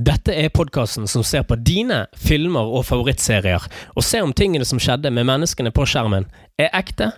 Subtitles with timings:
[0.00, 4.80] Dette er podkasten som ser på dine filmer og favorittserier, og ser om tingene som
[4.80, 6.24] skjedde med menneskene på skjermen,
[6.56, 7.10] er ekte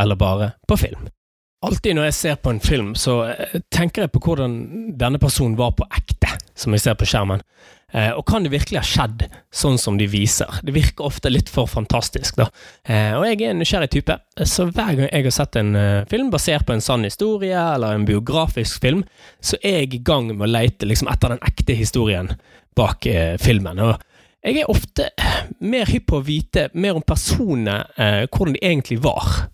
[0.00, 1.04] eller bare på film.
[1.64, 4.56] Alltid når jeg ser på en film, så eh, tenker jeg på hvordan
[4.98, 7.44] denne personen var på ekte, som jeg ser på skjermen.
[7.94, 10.50] Eh, og kan det virkelig ha skjedd sånn som de viser?
[10.66, 12.48] Det virker ofte litt for fantastisk, da.
[12.82, 15.78] Eh, og jeg er en nysgjerrig type, så hver gang jeg har sett en
[16.10, 19.04] film basert på en sann historie, eller en biografisk film,
[19.38, 22.34] så er jeg i gang med å leite liksom, etter den ekte historien
[22.74, 23.06] bak
[23.38, 23.78] filmen.
[23.78, 24.02] og
[24.44, 25.06] jeg er ofte
[25.64, 27.78] mer hypp på å vite mer om personene,
[28.28, 29.46] hvordan de egentlig var.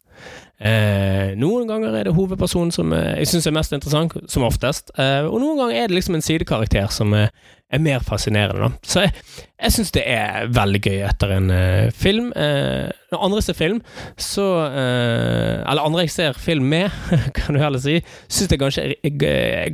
[0.61, 4.93] Eh, noen ganger er det hovedpersonen som eh, jeg syns er mest interessant, som oftest.
[5.01, 7.33] Eh, og noen ganger er det liksom en sidekarakter som eh,
[7.71, 8.73] er mer fascinerende.
[8.83, 9.13] Så jeg,
[9.61, 12.31] jeg syns det er veldig gøy etter en uh, film.
[12.35, 13.81] Uh, når andre ser film,
[14.21, 16.91] så uh, Eller andre jeg ser film med,
[17.37, 18.87] kan du heller si, syns det er ganske,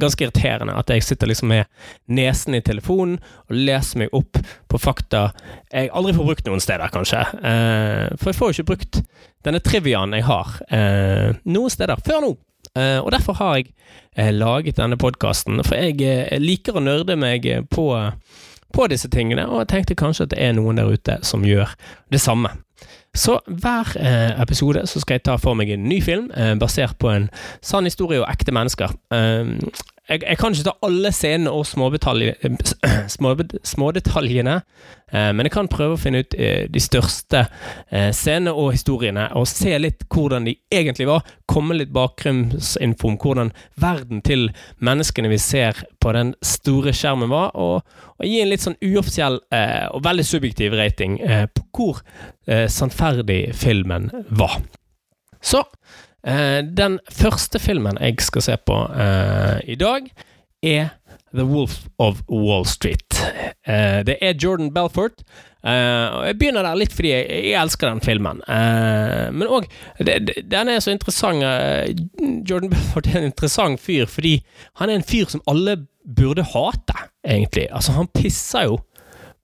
[0.00, 1.68] ganske irriterende at jeg sitter liksom med
[2.08, 5.28] nesen i telefonen og leser meg opp på fakta
[5.72, 7.20] jeg aldri får brukt noen steder, kanskje.
[8.16, 9.00] for jeg får jo ikke brukt
[9.44, 10.54] denne triviaen jeg har
[11.44, 12.32] noen steder før nå.
[12.76, 13.72] Uh, og derfor har jeg
[14.18, 17.88] uh, laget denne podkasten, for jeg uh, liker å nørde meg på,
[18.76, 21.72] på, disse tingene, og jeg tenkte kanskje at det er noen der ute som gjør
[22.12, 22.52] det samme.
[23.16, 23.94] Så hver
[24.42, 26.26] episode så skal jeg ta for meg en ny film
[26.60, 27.30] basert på en
[27.64, 28.92] sann historie og ekte mennesker
[30.08, 31.66] jeg, jeg, kan ikke ta alle scenene og
[33.72, 34.54] smådetaljene,
[35.12, 37.46] eh, men jeg kan prøve å finne ut eh, de største
[37.90, 41.26] eh, scenene og historiene, og se litt hvordan de egentlig var.
[41.50, 44.48] Komme litt bakgrunnsinfo om hvordan verden til
[44.78, 47.82] menneskene vi ser på den store skjermen var, og,
[48.16, 52.02] og gi en litt sånn uoffisiell eh, og veldig subjektiv rating eh, på hvor
[52.46, 54.60] eh, sannferdig filmen var.
[55.42, 60.08] Så Eh, den første filmen jeg skal se på uh, i dag,
[60.62, 60.88] er
[61.36, 63.18] The Wolf of Wall Street.
[63.68, 65.22] Uh, det er Jordan Belfort.
[65.66, 68.42] Uh, jeg begynner der litt fordi jeg, jeg elsker den filmen.
[68.46, 69.66] men òg
[69.98, 71.42] Den er så interessant.
[72.48, 74.40] Jordan Belfort er en interessant fyr fordi
[74.80, 76.94] han er en fyr som alle burde hate,
[77.26, 77.66] egentlig.
[77.70, 78.80] Altså, han pisser jo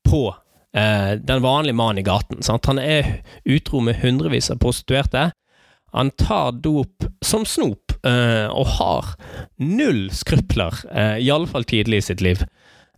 [0.07, 0.33] på
[0.73, 2.43] den vanlige mannen i gaten.
[2.43, 2.67] Sant?
[2.67, 5.33] Han er utro med hundrevis av prostituerte.
[5.93, 9.15] Han tar dop som snop, uh, og har
[9.57, 12.45] null skrupler, uh, iallfall tidlig i sitt liv.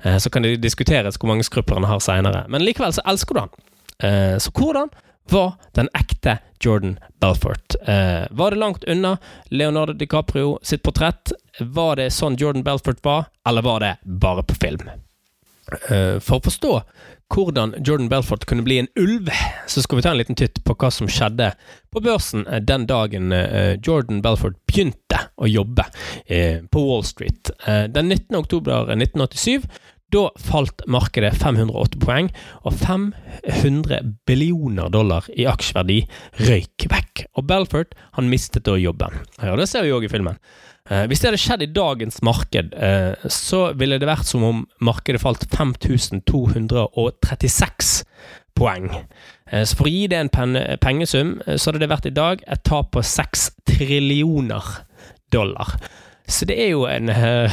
[0.06, 3.34] Uh, så kan det diskuteres hvor mange skrupler han har seinere, men likevel så elsker
[3.34, 3.56] du han.
[4.04, 4.92] Uh, så hvordan
[5.32, 7.76] var den ekte Jordan Belfort?
[8.30, 9.16] var det langt unna
[9.48, 11.32] Leonardo DiCaprio sitt portrett?
[11.60, 14.90] Var det sånn Jordan Belfort var, eller var det bare på film?
[16.20, 16.74] for å forstå
[17.32, 19.28] hvordan Jordan Belfort kunne bli en ulv,
[19.66, 21.52] så skal vi ta en liten titt på hva som skjedde
[21.94, 25.86] på børsen eh, den dagen eh, Jordan Belfort begynte å jobbe
[26.26, 27.50] eh, på Wall Street.
[27.64, 28.36] Den 19.
[28.38, 29.66] oktober 1987
[30.14, 32.28] da falt markedet 508 poeng,
[32.62, 33.98] og 500
[34.28, 36.04] billioner dollar i aksjeverdi
[36.46, 37.24] røyk vekk.
[37.38, 39.12] Og Belfort han mistet da jobben.
[39.42, 40.38] Ja, det ser vi òg i filmen.
[40.90, 44.66] Eh, hvis det hadde skjedd i dagens marked, eh, så ville det vært som om
[44.84, 48.04] markedet falt 5236
[48.54, 48.90] poeng.
[49.48, 50.28] Eh, så for å gi det en
[50.82, 54.64] pengesum, så hadde det vært i dag et tap på 6 trillioner
[55.32, 55.68] dollar.
[56.28, 57.06] Så det er jo en,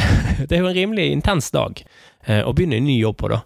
[0.48, 1.84] det er jo en rimelig intens dag
[2.28, 3.42] å begynne en ny jobb på, da.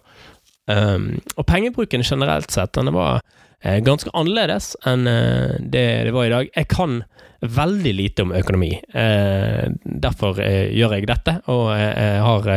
[0.66, 3.20] Um, og pengebruken generelt sett, den var
[3.66, 6.50] Eh, ganske annerledes enn eh, det det var i dag.
[6.54, 7.00] Jeg kan
[7.40, 8.74] veldig lite om økonomi.
[8.94, 12.50] Eh, derfor gjør jeg dette, og jeg har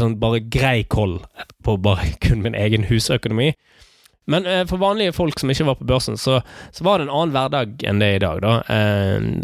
[0.00, 1.18] sånn bare grei koll
[1.64, 3.52] på bare kun min egen husøkonomi.
[4.26, 6.40] Men for vanlige folk som ikke var på børsen, så,
[6.74, 8.40] så var det en annen hverdag enn det er i dag.
[8.42, 8.54] Da.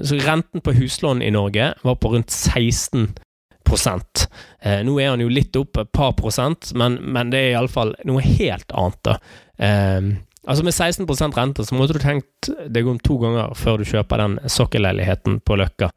[0.02, 3.12] så renten på huslån i Norge var på rundt 16
[3.70, 8.22] nå er han jo litt opp et par prosent, men, men det er iallfall noe
[8.24, 9.00] helt annet.
[9.08, 9.16] da.
[10.42, 14.24] Altså Med 16 rente så måtte du tenkt deg om to ganger før du kjøper
[14.24, 15.92] den sokkelleiligheten på Løkka.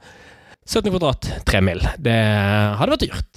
[0.65, 1.81] 17 kvadrat, 3 mill.
[1.97, 2.13] Det
[2.77, 3.31] hadde vært dyrt.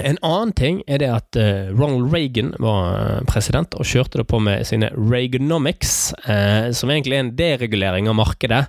[0.00, 4.24] En annen ting er det at uh, Ronald Reagan var eh, president og kjørte det
[4.30, 8.62] på med sine Reaganomics, eh, som egentlig er en deregulering av markedet.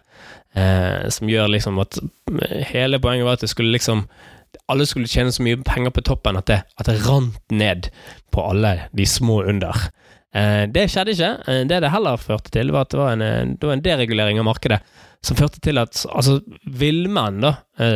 [0.54, 1.98] Eh, som gjør liksom at
[2.70, 4.04] Hele poenget var at det skulle liksom
[4.72, 7.90] alle skulle tjene så mye penger på toppen at det, at det rant ned
[8.34, 9.88] på alle de små under.
[10.34, 11.32] Eh, det skjedde ikke.
[11.48, 13.86] Eh, det det heller førte til, var at det var en, eh, det var en
[13.86, 14.82] deregulering av markedet
[15.24, 17.54] som førte til at altså, villmenn, da,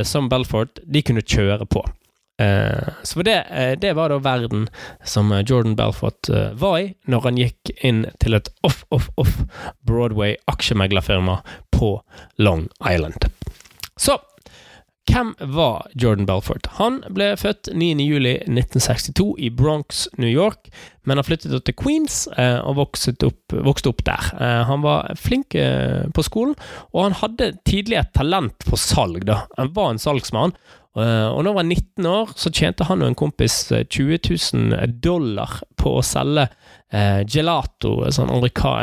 [0.08, 1.82] som Belfort, de kunne kjøre på.
[3.04, 3.36] Så det,
[3.82, 4.70] det var da verden
[5.04, 9.42] som Jordan Belfort var i når han gikk inn til et off-off-off
[9.84, 11.42] Broadway aksjemeglerfirma
[11.76, 11.98] på
[12.40, 13.28] Long Island.
[14.00, 14.16] Så
[15.08, 16.68] hvem var Jordan Belfort?
[16.78, 20.70] Han ble født 9.07.1962 i Bronx, New York,
[21.08, 24.32] men har flyttet til Queens eh, og vokste opp, vokste opp der.
[24.36, 26.58] Eh, han var flink eh, på skolen,
[26.92, 29.24] og han hadde tidlig et talent på salg.
[29.30, 29.46] Da.
[29.58, 30.56] Han var en salgsmann,
[30.98, 35.60] og når han var 19 år, så tjente han og en kompis 20 000 dollar
[35.78, 36.48] på å selge
[37.30, 38.32] gelato, sånn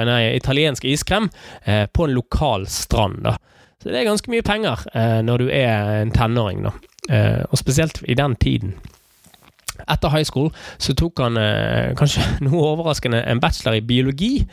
[0.06, 1.26] nei, italiensk iskrem,
[1.66, 3.24] på en lokal strand.
[3.26, 3.34] da.
[3.82, 4.84] Så det er ganske mye penger
[5.26, 6.72] når du er en tenåring, da.
[7.50, 8.76] og spesielt i den tiden.
[9.90, 10.48] Etter high school
[10.78, 11.36] så tok han
[11.98, 14.46] kanskje noe overraskende en bachelor i biologi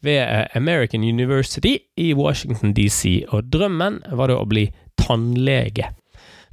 [0.00, 4.70] ved American University i Washington DC, og drømmen var da å bli
[5.00, 5.90] tannlege.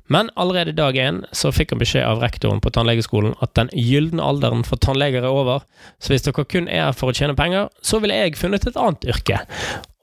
[0.07, 4.23] Men allerede dag én så fikk han beskjed av rektoren på tannlegeskolen at den gylne
[4.23, 5.65] alderen for tannleger er over,
[5.99, 8.79] så hvis dere kun er her for å tjene penger, så ville jeg funnet et
[8.79, 9.41] annet yrke.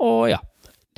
[0.04, 0.42] Og ja,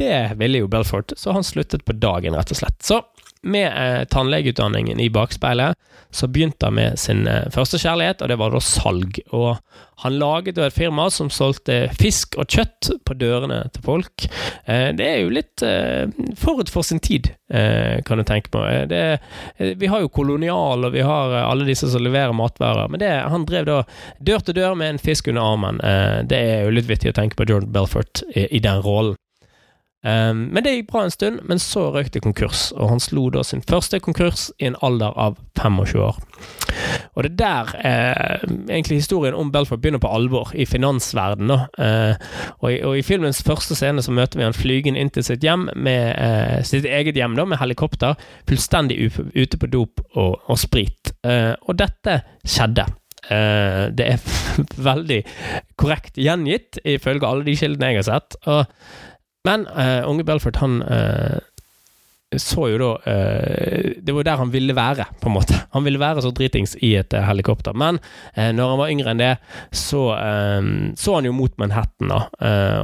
[0.01, 2.81] det ville jo Belfort, så han sluttet på dagen, rett og slett.
[2.85, 3.03] Så
[3.47, 5.79] med eh, tannlegeutdanningen i bakspeilet,
[6.11, 9.21] så begynte han med sin eh, første kjærlighet, og det var da salg.
[9.37, 9.57] Og
[10.03, 14.27] han laget et firma som solgte fisk og kjøtt på dørene til folk.
[14.65, 16.09] Eh, det er jo litt eh,
[16.41, 18.65] forut for sin tid, eh, kan du tenke på.
[18.67, 19.03] Eh, det,
[19.79, 23.47] vi har jo Kolonial, og vi har alle disse som leverer matvarer, men det, han
[23.47, 23.83] drev da
[24.19, 25.79] dør til dør med en fisk under armen.
[26.29, 29.15] det er jo litt vittig å tenke på Jordan Belfort i, i den rollen.
[30.07, 33.25] Um, men det gikk bra en stund, men så røk det konkurs, og han slo
[33.35, 36.21] da sin første konkurs i en alder av 25 år.
[37.17, 41.65] Og det der eh, egentlig historien om Belfort begynner på alvor, i finansverdenen.
[41.81, 42.15] Eh,
[42.59, 45.67] og, og, i filmens første scene så møter vi han flygende inn til sitt hjem,
[45.75, 48.15] med eh, sitt eget hjem da, med helikopter,
[48.47, 49.01] fullstendig
[49.35, 51.17] ute på dop og, og sprit.
[51.27, 52.87] Eh, og dette skjedde.
[53.27, 54.27] Uh, det er
[54.87, 55.17] veldig
[55.75, 58.37] korrekt gjengitt, ifølge alle de kildene jeg har sett.
[58.47, 58.69] Og
[59.47, 61.39] men uh, unge Belfort, han uh,
[62.37, 65.59] så jo da uh, Det var jo der han ville være, på en måte.
[65.77, 67.77] Han ville være så dritings i et helikopter.
[67.77, 68.01] Men
[68.35, 69.35] når han var yngre enn det,
[69.71, 70.03] så
[70.99, 72.21] så han jo mot Manhattan, da.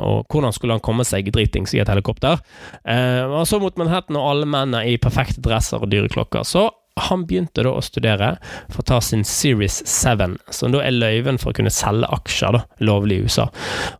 [0.04, 2.40] og hvordan skulle han komme seg dritings i et helikopter?
[2.84, 6.46] han så mot Manhattan og alle mennene i perfekte dresser og dyre klokker.
[6.46, 6.68] Så
[7.08, 8.34] han begynte da å studere
[8.68, 12.56] for å ta sin Series 7, som da er løyven for å kunne selge aksjer
[12.56, 13.48] da, lovlig i USA.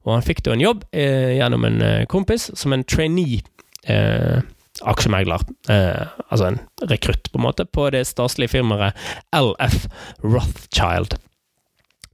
[0.05, 3.43] Og han fikk da en jobb eh, gjennom en eh, kompis som en trainee.
[3.91, 4.41] Eh,
[4.89, 6.61] aksjemegler, eh, altså en
[6.91, 8.97] rekrutt, på en måte, på det staselige firmaet
[9.37, 9.87] LF
[10.25, 11.19] Rothchild.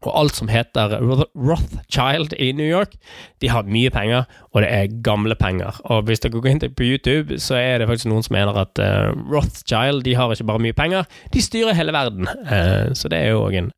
[0.06, 0.94] Og alt som heter
[1.34, 2.94] Rothchild i New York,
[3.42, 5.80] de har mye penger, og det er gamle penger.
[5.90, 8.78] Og hvis dere går inn på YouTube, så er det faktisk noen som mener at
[8.78, 12.30] uh, Rothchild de har ikke bare mye penger, de styrer hele verden.
[12.46, 13.72] Uh, så det er jo òg en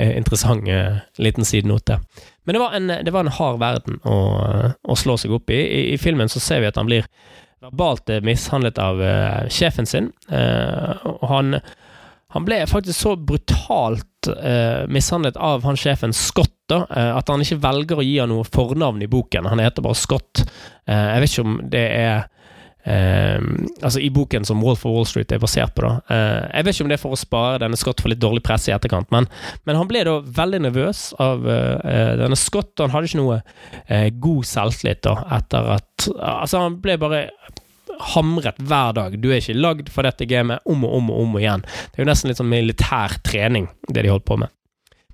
[0.00, 0.64] uh, interessant
[1.18, 1.98] liten sidenote.
[2.48, 4.16] Men det var, en, det var en hard verden å,
[4.72, 5.58] å slå seg opp i.
[5.60, 7.04] I, I, filmen så ser vi at han blir
[7.60, 9.02] verbalt mishandlet av
[9.50, 11.56] sjefen sin, og han
[12.34, 17.40] han ble faktisk så brutalt eh, mishandlet av han sjefen Scott da, eh, at han
[17.40, 19.48] ikke velger å gi han noe fornavn i boken.
[19.48, 20.42] Han heter bare Scott.
[20.84, 22.26] Eh, jeg vet ikke om det er
[22.84, 23.40] eh,
[23.80, 25.94] Altså i boken som Wall for Wall Street er basert på, da.
[26.12, 28.44] Eh, jeg vet ikke om det er for å spare denne Scott for litt dårlig
[28.44, 29.30] presse i etterkant, men,
[29.64, 32.74] men han ble da veldig nervøs av eh, denne Scott.
[32.76, 33.40] og Han hadde ikke noe
[34.20, 37.24] god selvtillit da, etter at Altså, han ble bare
[38.14, 39.16] hamret hver dag.
[39.20, 41.64] Du er ikke lagd for dette gamet om og om og om igjen.
[41.64, 44.52] Det er jo nesten litt sånn militær trening, det de holdt på med.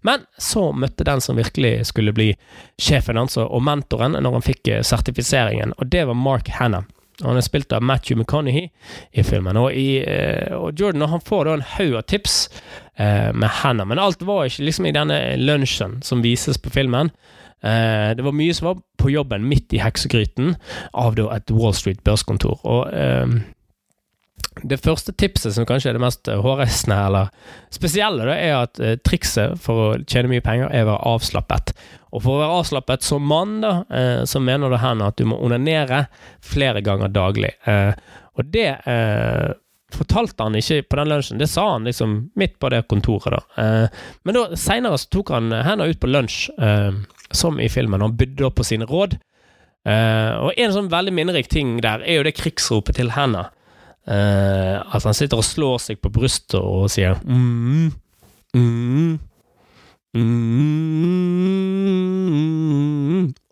[0.05, 2.35] Men så møtte den som virkelig skulle bli
[2.77, 6.83] sjefen hans og mentoren når han fikk eh, sertifiseringen, og det var Mark Hanna.
[7.23, 8.69] Han er spilt av Matthew McConaughey
[9.13, 9.57] i filmen.
[9.57, 12.37] Og, i, eh, og Jordan han får da en haug av tips
[12.97, 17.13] eh, med Hanna, men alt var ikke liksom i denne lunsjen som vises på filmen.
[17.65, 20.55] Eh, det var mye som var på jobben midt i heksegryten
[20.93, 22.61] av et Wall Street børskontor.
[22.63, 23.41] Og eh,
[24.63, 27.31] det første tipset, som kanskje er det mest hårreisende eller
[27.75, 31.75] spesielle, er at eh, trikset for å tjene mye penger er å være avslappet.
[32.15, 35.27] Og for å være avslappet som mann, da, eh, så mener det hen at du
[35.31, 36.05] må onanere
[36.45, 37.51] flere ganger daglig.
[37.67, 37.93] Eh,
[38.39, 39.51] og det eh,
[39.93, 43.43] fortalte han ikke på den lunsjen, det sa han liksom midt på det kontoret, da.
[43.63, 46.49] Eh, men da seinere tok han henda ut på lunsj
[47.35, 48.01] som i filmen.
[48.01, 49.17] Han bydde opp på sine råd.
[49.85, 53.51] Eh, og en sånn veldig minnerik ting der er jo det krigsropet til henda.
[54.05, 57.89] Uh, at han sitter og slår seg på brystet og sier mm,
[58.53, 59.17] mm,
[60.13, 60.25] mm,
[63.25, 63.44] oh.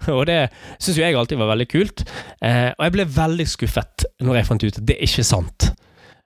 [0.16, 0.38] Og det
[0.78, 2.04] syns jo jeg alltid var veldig kult.
[2.40, 5.70] Eh, og jeg ble veldig skuffet når jeg fant ut at det er ikke sant.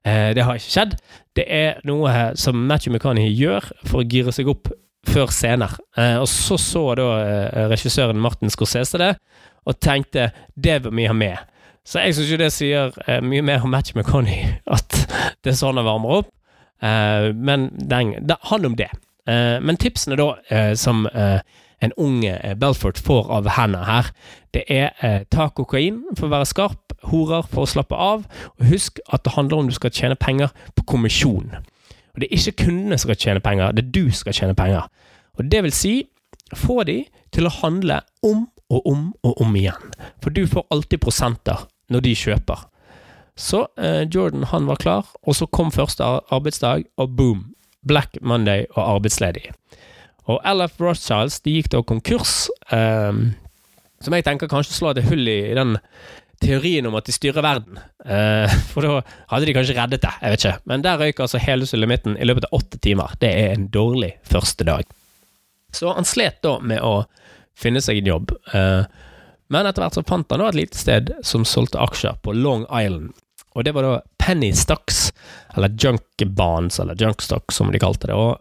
[0.05, 0.97] det har ikke skjedd.
[1.35, 4.69] Det er noe som Matthew McCanny gjør for å gire seg opp
[5.09, 5.75] før scener.
[5.97, 9.13] Eh, og så så da eh, regissøren Martin Scorsese det,
[9.65, 11.51] og tenkte det vil vi ha med.
[11.85, 15.01] Så jeg syns jo det sier eh, mye mer om Matthew McConney, at
[15.45, 16.33] det er sånn han varmer opp.
[16.85, 18.91] Eh, men den, da, han om det.
[19.29, 21.41] Eh, men tipsene da, eh, som eh,
[21.85, 24.11] en ung eh, Belfort får av henne her,
[24.55, 28.25] det er ta kokain for å være skarp, horer for å slappe av,
[28.55, 31.51] og husk at det handler om du skal tjene penger på kommisjon.
[32.15, 34.55] Og Det er ikke kundene som skal tjene penger, det er du som skal tjene
[34.55, 34.87] penger.
[35.39, 35.95] Og Det vil si,
[36.55, 39.91] få de til å handle om og om og om igjen.
[40.23, 42.63] For du får alltid prosenter når de kjøper.
[43.37, 47.51] Så eh, Jordan han var klar, og så kom første arbeidsdag, og boom!
[47.85, 49.51] Black Monday og arbeidsledig.
[50.31, 53.33] Og LF Rothschilds de gikk da konkurs, um,
[54.05, 55.77] som jeg tenker kanskje slår et hull i den
[56.45, 57.81] teorien om at de styrer verden.
[58.05, 59.01] Uh, for da
[59.33, 60.69] hadde de kanskje reddet det, jeg vet ikke.
[60.71, 63.17] Men der røyk altså hele sulamitten i løpet av åtte timer.
[63.21, 64.89] Det er en dårlig første dag.
[65.75, 67.03] Så han slet da med å
[67.59, 68.33] finne seg en jobb.
[68.55, 68.87] Uh,
[69.53, 72.65] men etter hvert så fant han da et lite sted som solgte aksjer på Long
[72.71, 73.13] Island.
[73.55, 75.13] Og det var da Penny Stocks,
[75.55, 78.17] eller Junk Bonds, eller Junk Stocks som de kalte det.
[78.19, 78.41] Og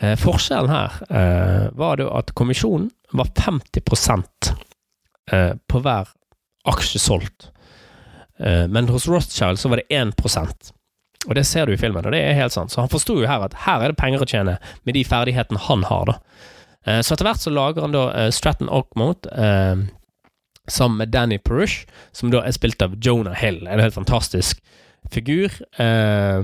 [0.00, 4.24] eh, forskjellen her eh, var at kommisjonen var 50
[5.32, 6.10] eh, på hver
[6.70, 7.50] aksje solgt.
[8.38, 10.72] Eh, men hos Rothschild så var det 1%
[11.28, 12.72] og det ser du i filmen, og det er helt sant.
[12.72, 14.54] Så han forsto jo her at her er det penger å tjene
[14.88, 16.14] med de ferdighetene han har, da.
[16.88, 19.28] Eh, så etter hvert så lager han da eh, Stratton Ockmount
[20.70, 21.84] sammen med Danny Perush,
[22.16, 23.66] som da er spilt av Jonah Hill.
[23.66, 24.62] En helt fantastisk
[25.12, 25.52] figur.
[25.80, 26.40] Eh,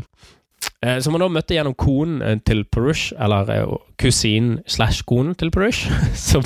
[1.02, 5.52] som han da møtte gjennom konen eh, til Perush, eller eh, kusinen slash konen til
[5.54, 5.90] Perush.
[6.28, 6.44] som,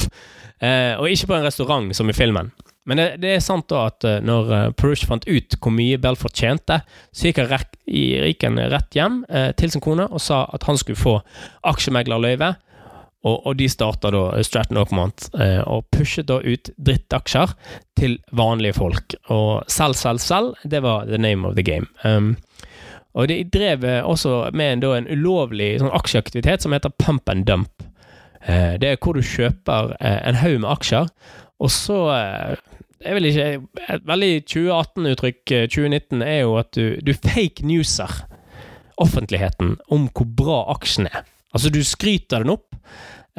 [0.60, 2.52] eh, og ikke på en restaurant, som i filmen.
[2.88, 6.34] Men det, det er sant da at eh, når Perush fant ut hvor mye Belfort
[6.36, 6.80] tjente,
[7.12, 9.22] så gikk han gikk han rett hjem
[9.58, 11.18] til sin kone og sa at han skulle få
[11.66, 12.54] aksjemeglerløyve
[13.20, 17.52] og, og de starta da Stratton Oakmont eh, og pushet da ut drittaksjer
[18.00, 19.16] til vanlige folk.
[19.28, 21.86] Og selv, selv, selv, det var the name of the game.
[22.04, 22.36] Um,
[23.14, 27.30] og de drev eh, også med en, da, en ulovlig sånn aksjeaktivitet som heter pump
[27.32, 27.86] and dump.
[28.46, 31.10] Eh, det er hvor du kjøper eh, en haug med aksjer,
[31.60, 32.60] og så eh,
[33.00, 33.48] er vel ikke,
[33.90, 38.22] Et veldig 2018-uttrykk, 2019, eh, er jo at du, du fake newser
[39.00, 41.24] offentligheten om hvor bra aksjen er.
[41.54, 42.76] Altså, du skryter den opp,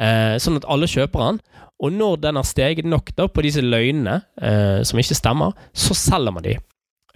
[0.02, 1.40] eh, sånn at alle kjøper den.
[1.82, 5.96] Og når den har steget nok da på disse løgnene, eh, som ikke stemmer, så
[5.98, 6.58] selger man de.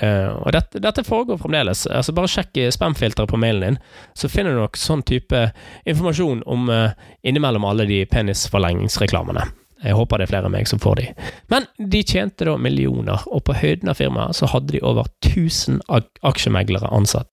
[0.03, 1.87] Eh, og dette, dette, foregår fremdeles.
[1.89, 3.79] Altså, bare sjekk spamfilteret på mailen din,
[4.15, 5.47] så finner du nok sånn type
[5.89, 6.91] informasjon om uh,
[7.27, 9.47] innimellom alle de penisforlengingsreklamene.
[9.85, 11.07] Jeg håper det er flere enn meg som får de.
[11.53, 15.83] Men de tjente da millioner, og på høyden av firmaet så hadde de over 1000
[16.27, 17.29] aksjemeglere ansatt.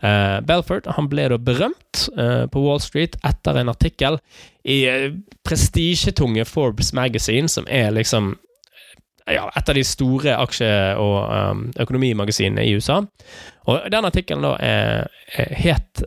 [0.00, 4.16] Uh, Belfort han ble da berømt uh, på Wall Street etter en artikkel
[4.64, 5.10] i uh,
[5.44, 8.32] prestisjetunge Forbes Magazine, som er liksom
[9.26, 13.00] ja, et av de store aksje- og um, økonomimagasinene i USA.
[13.70, 16.02] Og Den artikkelen da er, er het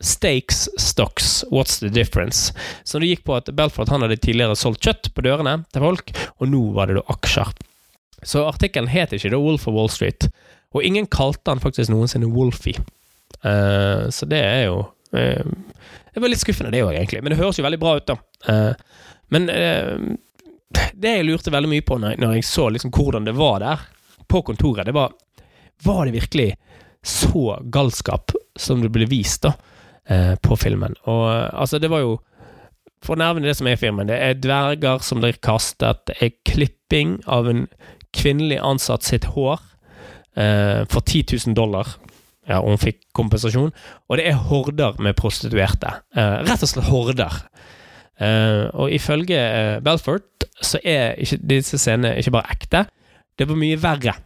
[0.00, 2.54] Stakes Stocks, What's the Difference?
[2.84, 6.12] Så det gikk på at Belfort han hadde tidligere solgt kjøtt på dørene til folk,
[6.38, 7.50] og nå var det da aksjer.
[8.26, 10.28] Så artikkelen het ikke da Wolf of Wall Street,
[10.74, 12.78] og ingen kalte han faktisk noensinne Wolfie.
[13.42, 14.80] Uh, så det er jo
[15.14, 15.50] uh,
[16.10, 17.22] Det var litt skuffende, det òg, egentlig.
[17.22, 18.18] Men det høres jo veldig bra ut, da.
[18.48, 19.44] Uh, men
[20.68, 23.84] det jeg lurte veldig mye på når, når jeg så liksom hvordan det var der,
[24.28, 25.14] på kontoret, det var
[25.82, 26.48] Var det virkelig
[27.02, 29.54] så galskap som det ble vist, da,
[30.42, 30.96] på filmen?
[31.06, 32.18] Og altså, det var jo
[33.00, 36.18] For å nevne det som er i filmen, det er dverger som blir kastet, det
[36.20, 37.68] er klipping av en
[38.12, 39.62] kvinnelig ansatt sitt hår
[40.34, 41.94] for 10 000 dollar
[42.48, 43.72] ja, og hun fikk kompensasjon.
[44.08, 45.98] Og det er horder med prostituerte.
[46.16, 47.42] Eh, rett og slett horder.
[48.18, 52.86] Eh, og ifølge eh, Belfort så er ikke disse scenene ikke bare ekte,
[53.38, 54.16] det var mye verre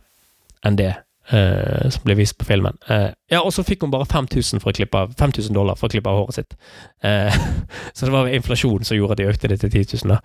[0.62, 0.94] enn det
[1.30, 2.74] Uh, som ble vist på filmen.
[2.88, 5.86] Uh, ja, Og så fikk hun bare 5000, for å klippe av, 5000 dollar for
[5.86, 6.56] å klippe av håret sitt.
[6.98, 7.30] Uh,
[7.94, 10.16] så det var inflasjon som gjorde at de økte det til 10 000.
[10.16, 10.18] Da.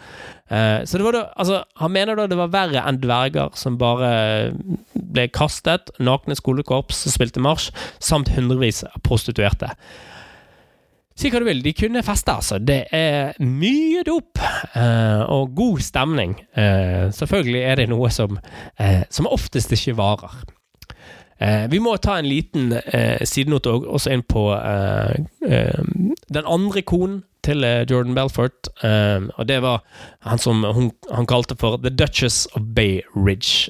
[0.90, 4.10] så det var da, altså, Han mener da det var verre enn dverger som bare
[4.98, 7.70] ble kastet, nakne skolekorps som spilte marsj,
[8.02, 9.70] samt hundrevis av prostituerte.
[11.18, 12.60] Si hva du vil, de kunne feste, altså.
[12.62, 14.38] Det er mye dop
[15.34, 16.36] og god stemning.
[17.18, 18.38] selvfølgelig er det noe som,
[19.10, 20.38] som oftest ikke varer.
[21.40, 25.84] Eh, vi må ta en liten eh, sidenote også inn på eh, eh,
[26.34, 28.72] den andre konen til eh, Jordan Belfort.
[28.84, 29.84] Eh, og det var
[30.26, 33.70] han som hun, han kalte for The Duchess of Bay Ridge.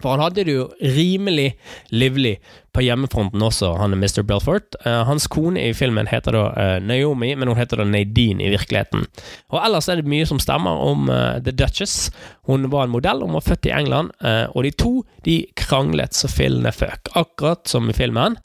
[0.00, 1.52] For han hadde det jo rimelig
[1.92, 2.38] livlig
[2.74, 4.22] på hjemmefronten også, han er Mr.
[4.26, 4.76] Belfort.
[4.84, 8.52] Uh, hans kone i filmen heter da uh, Naomi, men hun heter da Nadine i
[8.52, 9.06] virkeligheten.
[9.50, 12.10] Og ellers er det mye som stemmer om uh, The Duchess.
[12.50, 14.10] Hun var en modell, hun var født i England,
[14.54, 14.90] og de to
[15.26, 18.38] de kranglet så fillene føk, akkurat som i filmen.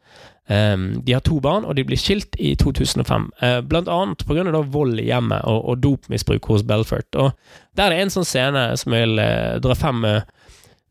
[0.48, 3.32] Um, de har to barn, og de blir skilt i 2005.
[3.42, 4.44] Uh, blant annet pga.
[4.70, 7.10] vold i hjemmet og, og dopmisbruk hos Belfort.
[7.16, 7.32] Og
[7.76, 10.22] Der er det en sånn scene som jeg vil uh, dra frem uh,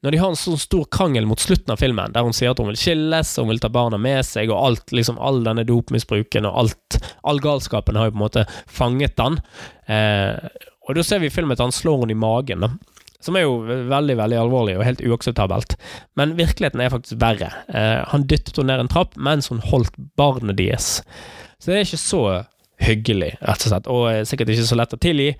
[0.05, 2.61] når de har en sånn stor krangel mot slutten av filmen, der hun sier at
[2.61, 6.45] hun vil skilles, hun vil ta barna med seg, og alt, liksom all denne dopmisbruken
[6.45, 9.41] og alt, all galskapen har jo på en måte fanget han.
[9.89, 10.37] Eh,
[10.85, 12.75] og da ser vi i filmen at han slår henne i magen, da.
[13.25, 15.79] Som er jo veldig veldig alvorlig og helt uakseptabelt.
[16.21, 17.49] Men virkeligheten er faktisk verre.
[17.73, 20.99] Eh, han dyttet henne ned en trapp mens hun holdt barnet deres.
[21.57, 22.25] Så det er ikke så
[22.87, 23.91] hyggelig, rett og slett.
[23.91, 25.31] Og sikkert ikke så lett å tilgi.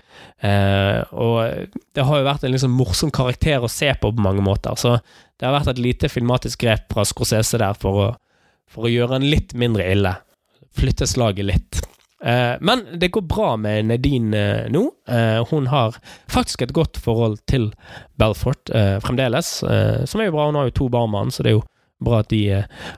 [0.45, 4.43] Eh, og det har jo vært en liksom morsom karakter å se på på mange
[4.45, 4.97] måter, så
[5.39, 8.07] det har vært et lite filmatisk grep fra Scorsese der for å,
[8.71, 10.13] for å gjøre han litt mindre ille.
[10.75, 11.81] Flytte slaget litt.
[12.23, 14.87] Eh, men det går bra med Nedine eh, nå.
[15.11, 15.97] Eh, hun har
[16.31, 17.69] faktisk et godt forhold til
[18.19, 20.47] Belfort eh, fremdeles, eh, som er jo bra.
[20.49, 21.65] Hun har jo to barn med han, så det er jo
[22.03, 22.41] bra at de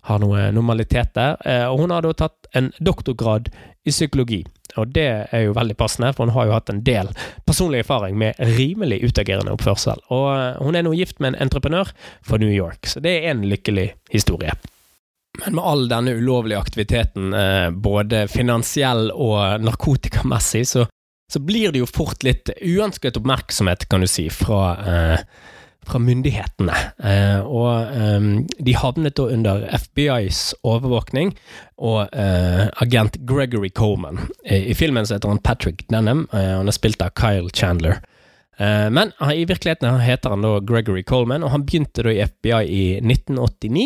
[0.10, 1.38] har noe normalitet der.
[1.70, 3.52] og hun har da tatt en doktorgrad
[3.88, 4.42] i psykologi.
[4.78, 7.10] Og det er jo veldig passende, for hun har jo hatt en del
[7.48, 10.02] personlig erfaring med rimelig utagerende oppførsel.
[10.14, 11.94] Og eh, hun er nå gift med en entreprenør
[12.26, 14.54] fra New York, så det er en lykkelig historie.
[15.44, 20.88] Men med all denne ulovlige aktiviteten, eh, både finansiell og narkotikamessig, så,
[21.32, 25.28] så blir det jo fort litt uønsket oppmerksomhet, kan du si, fra eh,
[25.86, 26.76] fra myndighetene.
[27.04, 28.28] Eh, og eh,
[28.60, 31.34] de havnet da under FBIs overvåkning
[31.78, 34.28] og eh, agent Gregory Coleman.
[34.44, 38.02] I, filmen så heter han Patrick Denham, han er spilt av Kyle Chandler.
[38.58, 42.86] Men i virkeligheten heter han da Gregory Coleman, og han begynte da i FBI i
[43.04, 43.84] 1989.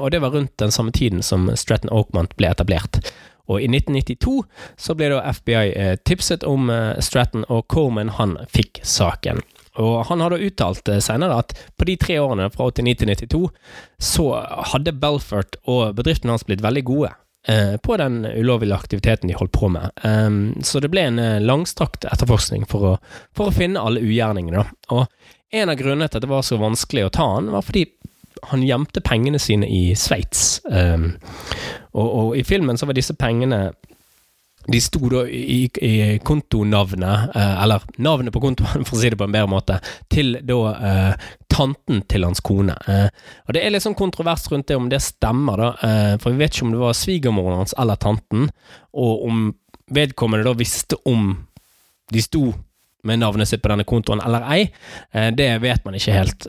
[0.00, 2.98] Og det var rundt den samme tiden som Stratton Oakmont ble etablert.
[3.46, 4.42] Og i 1992
[4.74, 6.66] så ble da FBI tipset om
[6.98, 9.38] Stratton, og Coleman han fikk saken.
[9.78, 13.40] Og han hadde uttalt eh, senere at på de tre årene, fra 89 til 92,
[14.10, 14.28] så
[14.72, 17.12] hadde Belfort og bedriften hans blitt veldig gode
[17.48, 19.90] eh, på den ulovlige aktiviteten de holdt på med.
[20.02, 22.94] Um, så det ble en eh, langstrakt etterforskning for å,
[23.36, 24.66] for å finne alle ugjerningene.
[24.94, 25.06] Og
[25.54, 27.86] en av grunnene til at det var så vanskelig å ta han, var fordi
[28.52, 30.60] han gjemte pengene sine i Sveits.
[30.70, 31.14] Um,
[31.92, 33.70] og, og, i filmen så var disse pengene
[34.72, 39.18] de sto da i, i kontonavnet, eh, eller navnet på kontoen, for å si det
[39.18, 39.78] på en bedre måte,
[40.12, 40.58] til da
[40.90, 42.76] eh, tanten til hans kone.
[42.86, 43.08] Eh,
[43.46, 46.54] og Det er litt sånn kontrovers rundt det om det stemmer, da, for vi vet
[46.54, 48.48] ikke om det var svigermoren hans eller tanten,
[48.92, 49.42] og om
[49.94, 51.30] vedkommende da visste om
[52.12, 52.50] de sto
[53.08, 54.66] med navnet sitt på denne kontoen eller ei.
[55.36, 56.46] Det vet man ikke helt.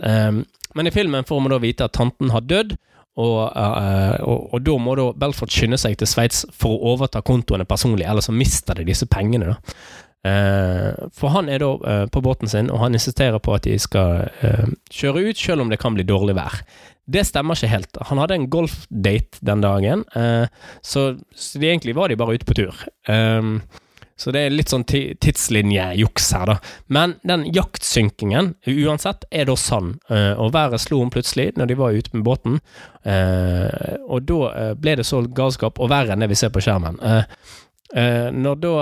[0.76, 2.76] Men i filmen får man da vite at tanten har dødd,
[3.20, 7.24] og, uh, og, og, da må da Belfort skynde seg til Sveits for å overta
[7.26, 9.54] kontoene personlig, ellers så mister de disse pengene.
[9.54, 9.80] da.
[10.20, 13.76] Uh, for han er da uh, på båten sin, og han insisterer på at de
[13.80, 14.30] skal
[14.94, 16.62] kjøre ut, selv om det kan bli dårlig vær.
[17.10, 18.02] Det stemmer ikke helt.
[18.12, 20.04] Han hadde en golfdate den dagen,
[20.86, 21.06] så,
[21.58, 22.84] egentlig var de bare ute på tur.
[24.20, 26.58] Så det er litt sånn tidslinjejuks her, da.
[26.92, 29.94] Men den jaktsynkingen, uansett, er da sann.
[30.12, 32.60] Uh, og været slo om plutselig når de var ute med båten.
[33.08, 36.64] Uh, og da uh, ble det så galskap, og verre enn det vi ser på
[36.64, 37.00] skjermen.
[37.90, 38.74] når da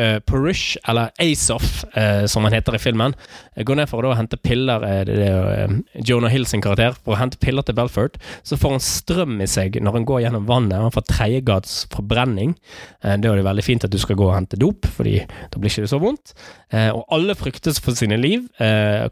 [0.00, 3.14] uh, eh, eller Asoff, uh, som han heter i filmen,
[3.56, 5.74] går ned for å hente piller uh, det er
[6.06, 8.16] Jonah Hill sin karakter, for å hente piller til Belfort.
[8.42, 10.78] Så får han strøm i seg når han går gjennom vannet.
[10.80, 12.56] Han får tredjegrads forbrenning.
[13.02, 15.72] Da er det veldig fint at du skal gå og hente dop, Fordi da blir
[15.72, 16.34] ikke det så vondt.
[16.72, 18.46] og alle fryktes for sine liv.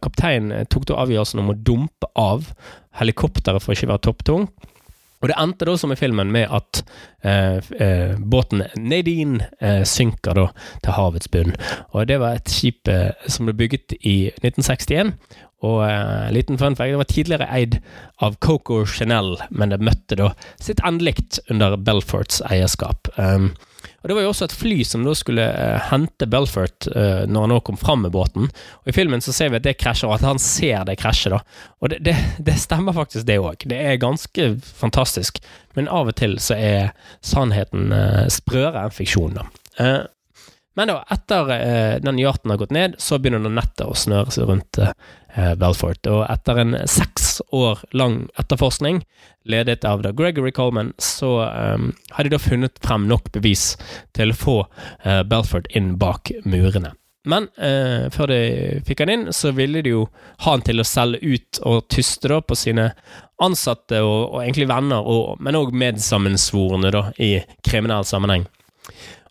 [0.03, 2.51] kapteinen tok da avgjørelsen om å dumpe av
[3.01, 4.49] helikopteret for ikke være topptung.
[5.19, 6.83] Og det endte da, som i filmen, med at
[7.27, 10.47] eh, eh, båten Nadine eh, synker da
[10.85, 11.57] til havets bunn.
[11.91, 15.15] Og det var et skip eh, som ble bygget i 1961.
[15.67, 17.81] Og eh, liten fun fact, det var tidligere eid
[18.23, 20.31] av Coco Chanel, men det møtte da
[20.63, 23.11] sitt endelikt under Belforts eierskap.
[23.19, 23.51] Um,
[24.09, 27.45] og Det var jo også et fly som da skulle uh, hente Belfort uh, når
[27.45, 28.49] han nå kom fram med båten.
[28.81, 31.37] Og I filmen så ser vi at det krasjer, og at han ser det krasje.
[31.93, 33.69] det, det, det stemmer faktisk, det òg.
[33.69, 35.43] Det er ganske fantastisk.
[35.77, 39.37] Men av og til så er sannheten uh, sprøere enn fiksjon.
[39.37, 40.09] da.
[40.79, 41.51] Men da, etter
[42.05, 44.79] den yachten har gått ned, så begynner det nettet å snøre seg rundt
[45.59, 46.07] Belfort.
[46.07, 49.03] Og etter en seks år lang etterforskning
[49.49, 51.79] ledet av da Gregory Coleman, så eh,
[52.11, 53.77] har de da funnet frem nok bevis
[54.17, 54.57] til å få
[55.05, 56.93] eh, Belfort inn bak murene.
[57.29, 58.43] Men eh, før de
[58.87, 60.05] fikk han inn, så ville de jo
[60.45, 62.91] ha han til å selge ut og tyste da på sine
[63.43, 67.37] ansatte og, og egentlig venner, og, men òg medsammensvorne da, i
[67.67, 68.47] kriminell sammenheng.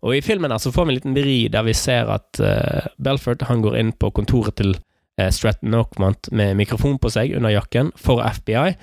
[0.06, 2.88] Og I filmen her så får vi en liten vri der vi ser at uh,
[3.02, 7.54] Belford han går inn på kontoret til uh, Stratton Oakmont med mikrofon på seg under
[7.54, 8.76] jakken for FBI.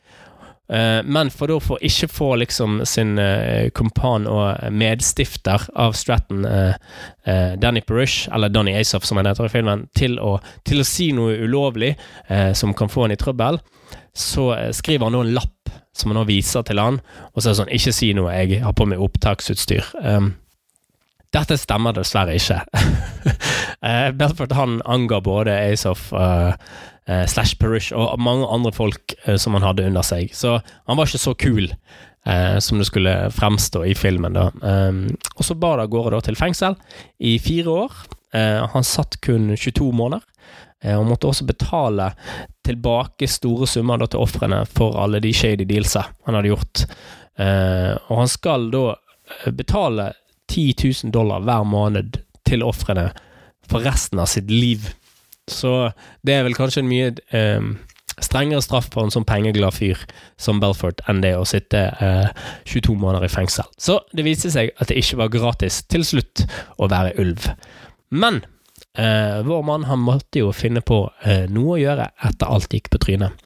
[0.65, 6.47] Uh, men for da for ikke få liksom sin uh, kompan og medstifter av Stratton,
[7.61, 11.13] Danny Perush, eller Donny Asoff som han heter i filmen, til å, til å si
[11.17, 11.95] noe ulovlig
[12.57, 13.59] som kan få han i trøbbel,
[14.15, 16.99] så skriver han da en lapp som han nå viser til han,
[17.33, 19.93] og så er det sånn Ikke si noe, jeg har på meg opptaksutstyr.
[20.03, 20.33] Um,
[21.35, 22.61] dette stemmer dessverre ikke.
[23.85, 26.55] uh, at han anga både Asoff uh,
[27.09, 30.99] uh, slash Parish og mange andre folk uh, som han hadde under seg, så han
[30.99, 31.73] var ikke så kul
[32.25, 34.33] som det skulle fremstå i filmen.
[34.33, 34.47] da.
[34.65, 36.73] Um, og så bar det av gårde til fengsel
[37.21, 37.99] i fire år.
[38.73, 40.25] han satt kun 22 måneder.
[40.97, 42.15] Og måtte også betale
[42.65, 46.87] tilbake store summer da, til ofrene for alle de shady dealsa han hadde gjort.
[48.09, 48.87] og han skal da
[49.53, 50.15] betale
[50.53, 53.11] 10 000 dollar hver måned til ofrene
[53.71, 54.91] for resten av sitt liv.
[55.51, 55.91] Så
[56.25, 57.67] det er vel kanskje en mye eh,
[58.23, 60.01] strengere straff for en sånn pengeglad fyr
[60.41, 62.29] som Belfort enn det å sitte eh,
[62.71, 63.69] 22 måneder i fengsel.
[63.77, 66.47] Så det viste seg at det ikke var gratis til slutt
[66.79, 67.49] å være ulv.
[68.15, 68.43] Men
[68.99, 72.93] eh, vår mann han måtte jo finne på eh, noe å gjøre etter alt gikk
[72.93, 73.45] på trynet.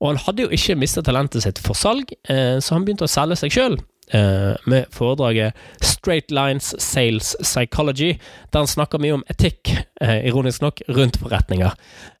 [0.00, 3.12] Og han hadde jo ikke mistet talentet sitt for salg, eh, så han begynte å
[3.12, 3.78] selge seg sjøl
[4.12, 8.12] med foredraget Straight Lines Sales Psychology,
[8.52, 11.74] der han snakker mye om etikk, uh, ironisk nok, rundt forretninger.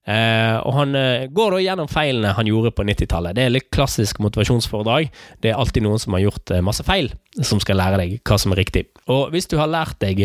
[0.06, 0.96] Uh, og han
[1.34, 3.36] går da gjennom feilene han gjorde på 90-tallet.
[3.38, 5.10] Det er litt klassisk motivasjonsforedrag.
[5.42, 8.54] Det er alltid noen som har gjort masse feil, som skal lære deg hva som
[8.54, 8.86] er riktig.
[9.06, 10.22] Og hvis du har lært deg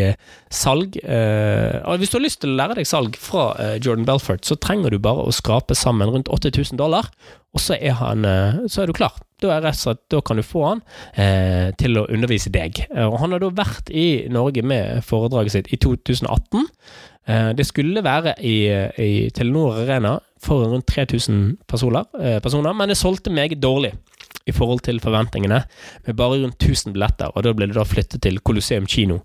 [0.50, 4.58] salg og Hvis du har lyst til å lære deg salg fra Jordan Belfort, så
[4.58, 7.10] trenger du bare å skrape sammen rundt 8000 dollar,
[7.54, 8.26] og så er, han,
[8.71, 10.82] så er du klar da slett, da kan du få han
[11.14, 12.84] eh, til å undervise deg.
[12.90, 16.68] Eh, og Han har da vært i Norge med foredraget sitt i 2018.
[17.28, 18.58] Eh, det skulle være i,
[18.98, 23.94] i, Telenor Arena for rundt 3000 personer, eh, personer, men det solgte meget dårlig
[24.48, 25.64] i forhold til forventningene,
[26.06, 27.30] med bare rundt 1000 billetter.
[27.36, 29.22] og Da ble det da flyttet til Colosseum kino.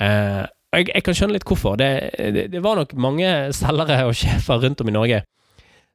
[0.00, 0.44] Eh,
[0.76, 1.76] jeg, jeg, kan skjønne litt hvorfor.
[1.76, 5.22] Det, det, det var nok mange selgere og sjefer rundt om i Norge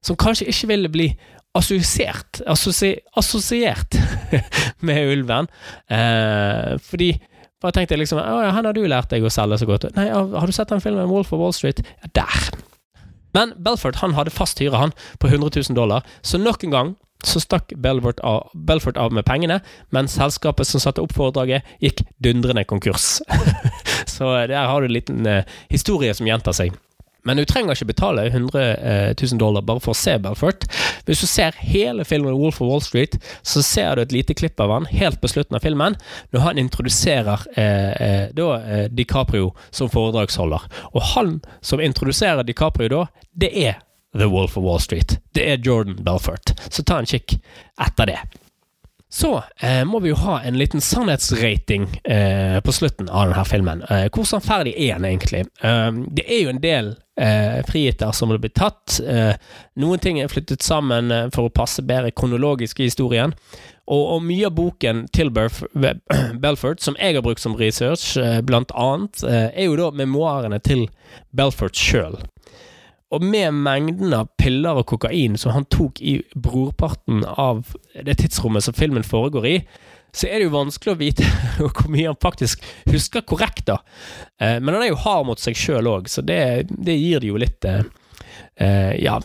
[0.06, 1.08] som kanskje ikke ville bli
[1.58, 3.98] assosiert, assosiert
[4.88, 5.50] med ulven.
[5.92, 7.12] Eh, fordi
[7.62, 9.90] bare tenkte jeg liksom Å ja, han har du lært deg å selge så godt.
[9.98, 11.84] Nei, har du sett den filmen Wolf of Wall Street?
[12.02, 12.50] Ja, der.
[13.38, 16.92] Men Belfort han hadde fast hyre han på 100 000 dollar, så nok en gang
[17.24, 19.60] så stakk Belfort av, Belfort av med pengene,
[19.94, 23.20] men selskapet som satte opp foredraget, gikk dundrende konkurs.
[24.16, 26.74] så der har du en liten eh, historie som gjentar seg.
[27.28, 30.66] Men du trenger ikke betale 100 000 dollar bare for å se Belfort.
[31.06, 34.60] Hvis du ser hele filmen Wolf of Wall Street, så ser du et lite klipp
[34.62, 35.98] av han helt på slutten av filmen,
[36.34, 40.68] når han introduserer eh, eh, da, eh, DiCaprio som foredragsholder.
[40.94, 43.06] Og han som introduserer DiCaprio da,
[43.38, 43.82] det er
[44.18, 45.20] The Wolf of Wall Street.
[45.36, 46.56] Det er Jordan Belfort.
[46.70, 47.38] Så ta en kikk
[47.80, 48.20] etter det.
[49.14, 53.82] Så eh, må vi jo ha en liten sannhetsrating eh, på slutten av denne filmen.
[53.84, 55.42] Eh, hvor sannferdig er den egentlig?
[55.60, 59.02] Eh, det er jo en del eh, friheter som har blitt tatt.
[59.04, 59.34] Eh,
[59.84, 63.36] noen ting er flyttet sammen for å passe bedre kronologisk i historien.
[63.92, 65.34] Og, og mye av boken til
[66.46, 68.14] Belfort, som jeg har brukt som research,
[68.48, 70.88] blant annet, er jo da memoarene til
[71.36, 72.16] Belfort sjøl.
[73.12, 78.64] Og med mengden av piller og kokain som han tok i brorparten av det tidsrommet
[78.64, 79.62] som filmen foregår i,
[80.16, 81.24] så er det jo vanskelig å vite
[81.60, 83.78] hvor mye han faktisk husker korrekt, da.
[84.40, 87.30] Eh, men han er jo hard mot seg sjøl òg, så det, det, gir det
[87.32, 87.82] jo litt uh,
[89.00, 89.16] Ja,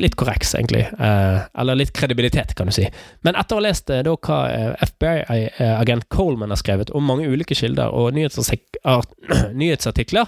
[0.00, 0.86] litt korreks, egentlig.
[0.96, 2.86] Eller litt kredibilitet, kan du si.
[3.26, 4.38] Men etter å ha lest da hva
[4.86, 10.26] FBI-agent Coleman har skrevet om mange ulike kilder og nyhetsartikler,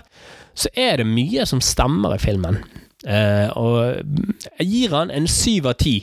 [0.53, 2.61] så er det mye som stemmer i filmen.
[3.01, 3.77] Uh, og
[4.59, 6.03] jeg gir han en syv av ti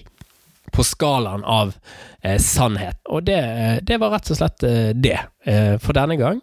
[0.73, 1.71] på skalaen av
[2.21, 2.99] eh, sannhet.
[3.09, 3.39] Og det,
[3.87, 5.15] det, var rett og slett eh, det
[5.81, 6.41] for denne gang.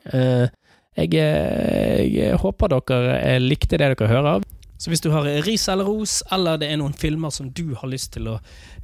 [0.96, 4.46] Jeg, jeg, håper dere likte det dere hører.
[4.80, 7.92] Så hvis du har ris eller ros, eller det er noen filmer som du har
[7.92, 8.38] lyst til å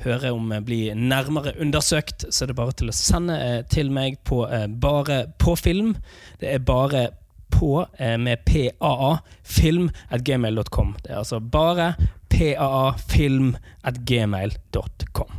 [0.04, 3.40] høre om bli nærmere undersøkt, så er det bare til å sende
[3.72, 4.44] til meg på
[4.82, 5.96] Bare på film.
[6.38, 7.08] Det er bare
[7.50, 10.96] på eh, med PAA, film at gmail.com.
[11.02, 11.94] Det er altså bare
[12.30, 15.36] PAA, film at gmail.com.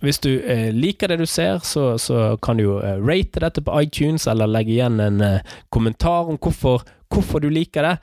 [0.00, 3.62] Hvis du eh, liker det du ser, så, så kan du jo eh, rate dette
[3.64, 5.22] på iTunes, eller legge igjen en
[5.70, 7.96] kommentar om hvorfor hvorfor du liker det.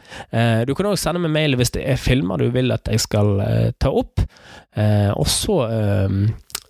[0.67, 3.37] Du kan også sende meg mail hvis det er filmer du vil at jeg skal
[3.79, 4.19] ta opp.
[5.15, 5.55] Og så,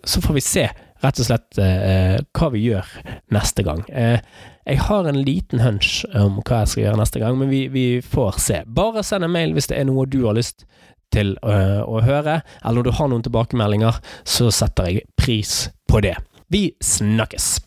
[0.06, 0.68] så får vi se
[1.04, 2.92] rett og slett eh, hva vi gjør
[3.36, 3.84] neste gang.
[3.90, 4.20] Eh,
[4.68, 7.88] jeg har en liten hunch om hva jeg skal gjøre neste gang, men vi, vi
[8.04, 8.62] får se.
[8.68, 10.68] Bare send en mail hvis det er noe du har lyst
[11.14, 16.04] til øh, å høre, eller når du har noen tilbakemeldinger, så setter jeg pris på
[16.04, 16.18] det.
[16.52, 17.67] Vi snakkes!